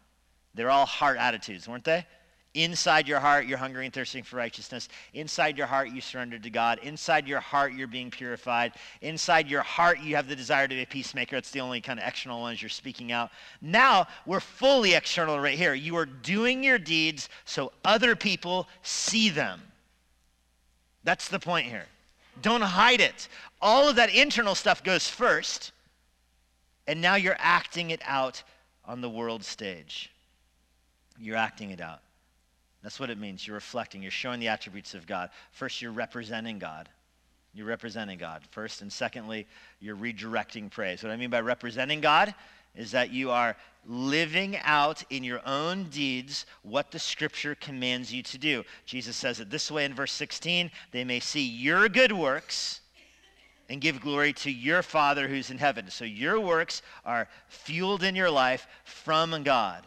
[0.57, 2.07] They're all heart attitudes, weren't they?
[2.55, 4.89] Inside your heart, you're hungry and thirsting for righteousness.
[5.13, 6.79] Inside your heart, you surrender to God.
[6.83, 8.73] Inside your heart, you're being purified.
[9.03, 11.37] Inside your heart, you have the desire to be a peacemaker.
[11.37, 13.31] It's the only kind of external ones you're speaking out.
[13.61, 15.75] Now, we're fully external right here.
[15.75, 19.61] You are doing your deeds so other people see them.
[21.05, 21.87] That's the point here.
[22.41, 23.29] Don't hide it.
[23.61, 25.73] All of that internal stuff goes first,
[26.87, 28.43] and now you're acting it out
[28.87, 30.11] on the world stage.
[31.19, 32.01] You're acting it out.
[32.83, 33.47] That's what it means.
[33.47, 35.31] You're reflecting, you're showing the attributes of God.
[35.51, 36.89] First, you're representing God.
[37.53, 38.83] You're representing God first.
[38.83, 39.47] And secondly,
[39.81, 41.03] you're redirecting praise.
[41.03, 42.35] What I mean by representing God
[42.75, 43.57] is that you are
[43.87, 48.63] living out in your own deeds what the scripture commands you to do.
[48.85, 52.81] Jesus says it this way in verse 16 they may see your good works
[53.69, 55.91] and give glory to your Father who's in heaven.
[55.91, 59.85] So your works are fueled in your life from God.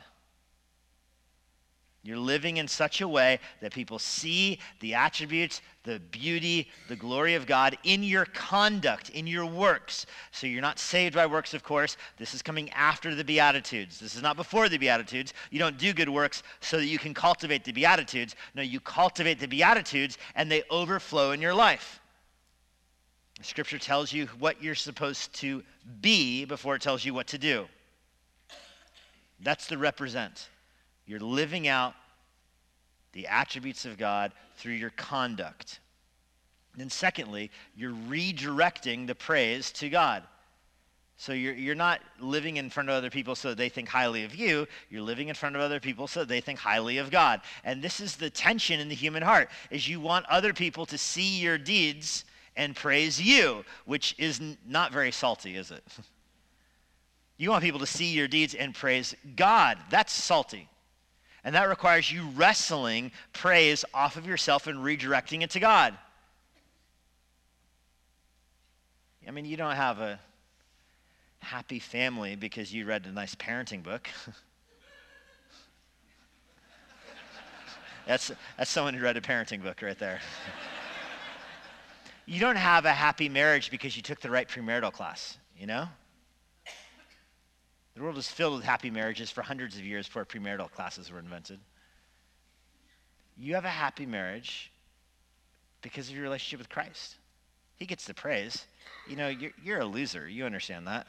[2.02, 7.36] You're living in such a way that people see the attributes, the beauty, the glory
[7.36, 10.06] of God in your conduct, in your works.
[10.32, 11.98] So you're not saved by works, of course.
[12.18, 14.00] This is coming after the Beatitudes.
[14.00, 15.34] This is not before the Beatitudes.
[15.52, 18.36] You don't do good works so that you can cultivate the Beatitudes.
[18.56, 22.00] No, you cultivate the Beatitudes and they overflow in your life.
[23.42, 25.64] Scripture tells you what you're supposed to
[26.00, 27.68] be before it tells you what to do.
[29.42, 30.50] That's the represent.
[31.10, 31.96] You're living out
[33.14, 35.80] the attributes of God through your conduct.
[36.74, 40.22] And then, secondly, you're redirecting the praise to God.
[41.18, 44.24] So you're, you're not living in front of other people so that they think highly
[44.24, 44.68] of you.
[44.92, 47.42] You're living in front of other people so that they think highly of God.
[47.64, 50.98] And this is the tension in the human heart, is you want other people to
[51.00, 52.24] see your deeds
[52.56, 55.84] and praise you, which is not very salty, is it?
[57.40, 59.80] you want people to see your deeds and praise God.
[59.90, 60.69] That's salty.
[61.50, 65.98] And that requires you wrestling praise off of yourself and redirecting it to God.
[69.28, 70.20] I mean, you don't have a
[71.40, 74.08] happy family because you read a nice parenting book.
[78.06, 80.20] that's, that's someone who read a parenting book right there.
[82.28, 85.90] you don't have a happy marriage because you took the right premarital class, you know?
[87.96, 91.20] The world was filled with happy marriages for hundreds of years before premarital classes were
[91.20, 91.60] invented.
[93.38, 94.72] You have a happy marriage
[95.82, 97.16] because of your relationship with Christ.
[97.78, 98.66] He gets the praise.
[99.08, 100.28] You know, you're, you're a loser.
[100.28, 101.08] You understand that.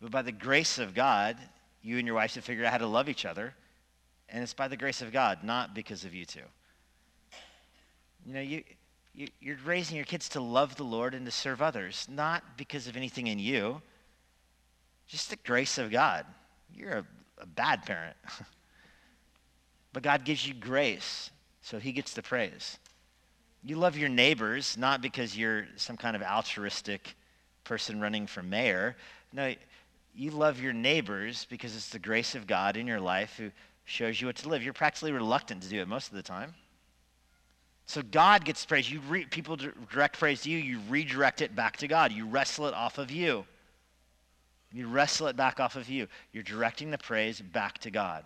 [0.00, 1.36] But by the grace of God,
[1.82, 3.54] you and your wife have figured out how to love each other.
[4.28, 6.40] And it's by the grace of God, not because of you two.
[8.24, 8.62] You know, you,
[9.14, 12.96] you're raising your kids to love the Lord and to serve others, not because of
[12.96, 13.82] anything in you,
[15.06, 16.24] just the grace of God.
[16.74, 17.04] You're a,
[17.38, 18.16] a bad parent.
[19.92, 21.30] but God gives you grace,
[21.60, 22.78] so he gets the praise.
[23.62, 27.14] You love your neighbors, not because you're some kind of altruistic
[27.64, 28.96] person running for mayor.
[29.32, 29.54] No,
[30.14, 33.50] you love your neighbors because it's the grace of God in your life who
[33.84, 34.62] shows you what to live.
[34.62, 36.54] You're practically reluctant to do it most of the time.
[37.90, 38.88] So God gets praise.
[38.88, 39.56] You re- people
[39.90, 40.58] direct praise to you.
[40.58, 42.12] You redirect it back to God.
[42.12, 43.44] You wrestle it off of you.
[44.72, 46.06] You wrestle it back off of you.
[46.32, 48.22] You're directing the praise back to God.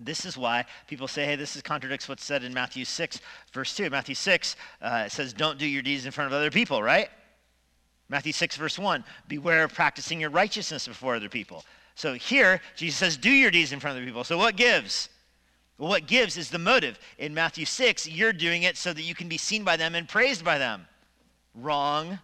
[0.00, 3.20] This is why people say, hey, this is contradicts what's said in Matthew 6,
[3.52, 3.90] verse 2.
[3.90, 7.10] Matthew 6 uh, says, don't do your deeds in front of other people, right?
[8.08, 11.64] Matthew 6, verse 1, beware of practicing your righteousness before other people.
[11.94, 14.24] So here, Jesus says, do your deeds in front of other people.
[14.24, 15.10] So what gives?
[15.78, 16.98] What gives is the motive.
[17.18, 20.08] In Matthew 6, you're doing it so that you can be seen by them and
[20.08, 20.86] praised by them.
[21.54, 22.18] Wrong.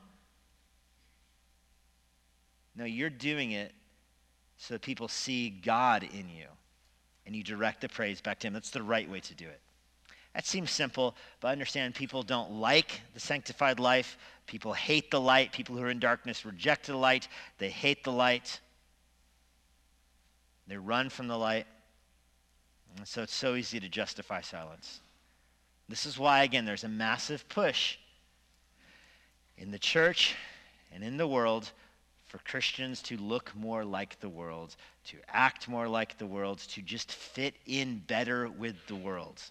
[2.74, 3.72] No, you're doing it
[4.56, 6.46] so that people see God in you
[7.26, 8.52] and you direct the praise back to Him.
[8.52, 9.60] That's the right way to do it.
[10.34, 14.18] That seems simple, but understand people don't like the sanctified life.
[14.48, 15.52] People hate the light.
[15.52, 17.28] People who are in darkness reject the light.
[17.58, 18.58] They hate the light.
[20.66, 21.66] They run from the light.
[22.96, 25.00] And so it's so easy to justify silence.
[25.88, 27.96] This is why, again, there's a massive push
[29.58, 30.34] in the church
[30.92, 31.70] and in the world
[32.26, 36.82] for Christians to look more like the world, to act more like the world, to
[36.82, 39.42] just fit in better with the world.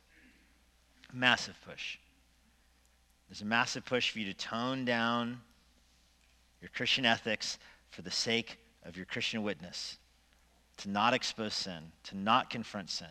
[1.14, 1.98] Massive push.
[3.30, 5.40] There's a massive push for you to tone down
[6.62, 7.58] your Christian ethics
[7.90, 9.98] for the sake of your Christian witness,
[10.78, 13.08] to not expose sin, to not confront sin.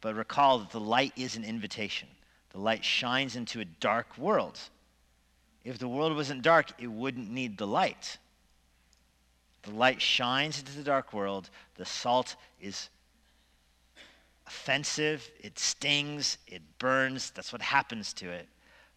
[0.00, 2.08] But recall that the light is an invitation.
[2.50, 4.58] The light shines into a dark world.
[5.64, 8.18] If the world wasn't dark, it wouldn't need the light.
[9.62, 11.50] The light shines into the dark world.
[11.76, 12.88] The salt is
[14.46, 17.30] offensive, it stings, it burns.
[17.32, 18.48] That's what happens to it.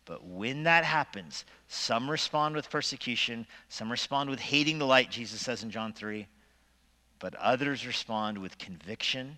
[0.05, 5.41] But when that happens, some respond with persecution, some respond with hating the light, Jesus
[5.41, 6.25] says in John 3,
[7.19, 9.37] but others respond with conviction,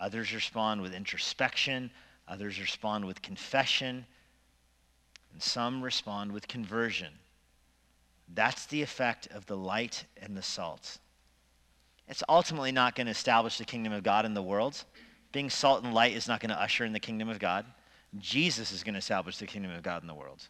[0.00, 1.90] others respond with introspection,
[2.26, 4.06] others respond with confession
[5.32, 7.12] and some respond with conversion.
[8.34, 10.98] That's the effect of the light and the salt.
[12.08, 14.82] It's ultimately not going to establish the kingdom of God in the world.
[15.32, 17.66] Being salt and light is not going to usher in the kingdom of God.
[18.18, 20.48] Jesus is going to establish the kingdom of God in the world.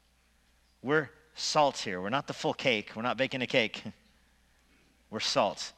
[0.82, 2.00] We're salt here.
[2.00, 2.92] We're not the full cake.
[2.94, 3.82] We're not baking a cake.
[5.10, 5.72] We're salt.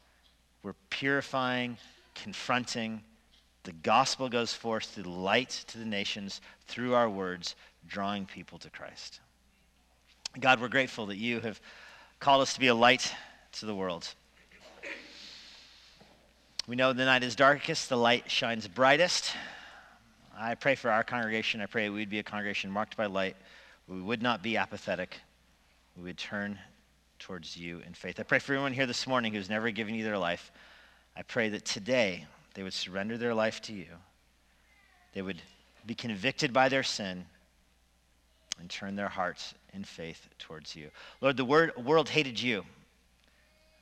[0.63, 1.79] We're purifying,
[2.15, 3.03] confronting.
[3.65, 7.57] The gospel goes forth through light to the nations through our words
[7.87, 9.21] drawing people to Christ.
[10.39, 11.61] God, we're grateful that you have
[12.21, 13.13] called us to be a light
[13.53, 14.09] to the world.
[16.67, 19.33] We know the night is darkest, the light shines brightest.
[20.39, 21.61] I pray for our congregation.
[21.61, 23.37] I pray we'd be a congregation marked by light.
[23.89, 25.19] We would not be apathetic.
[25.97, 26.59] We would turn
[27.19, 28.21] towards you in faith.
[28.21, 30.53] I pray for everyone here this morning who's never given you their life.
[31.17, 32.27] I pray that today
[32.61, 33.87] they would surrender their life to you.
[35.15, 35.41] They would
[35.87, 37.25] be convicted by their sin
[38.59, 40.91] and turn their hearts in faith towards you.
[41.23, 42.67] Lord, the word, world hated you.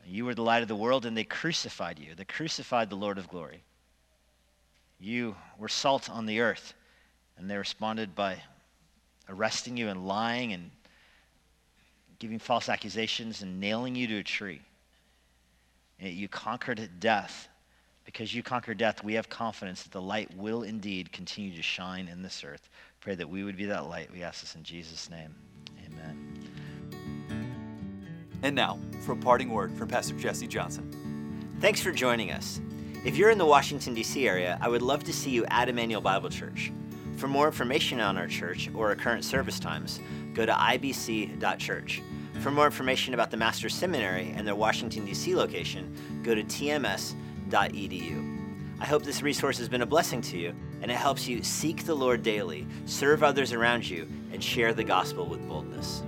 [0.06, 2.14] You were the light of the world, and they crucified you.
[2.14, 3.64] They crucified the Lord of glory.
[5.00, 6.72] You were salt on the earth,
[7.36, 8.40] and they responded by
[9.28, 10.70] arresting you and lying and
[12.20, 14.60] giving false accusations and nailing you to a tree.
[15.98, 17.48] And you conquered death.
[18.08, 22.08] Because you conquered death, we have confidence that the light will indeed continue to shine
[22.08, 22.70] in this earth.
[23.02, 24.10] Pray that we would be that light.
[24.10, 25.34] We ask this in Jesus' name.
[25.84, 26.40] Amen.
[28.42, 30.90] And now, for a parting word from Pastor Jesse Johnson.
[31.60, 32.62] Thanks for joining us.
[33.04, 34.26] If you're in the Washington, D.C.
[34.26, 36.72] area, I would love to see you at Immanuel Bible Church.
[37.18, 40.00] For more information on our church or our current service times,
[40.32, 42.00] go to ibc.church.
[42.40, 45.34] For more information about the Master's Seminary and their Washington, D.C.
[45.34, 45.92] location,
[46.22, 46.42] go to
[48.80, 51.84] I hope this resource has been a blessing to you and it helps you seek
[51.84, 56.02] the Lord daily, serve others around you, and share the gospel with boldness.